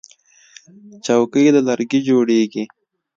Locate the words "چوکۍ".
1.05-1.45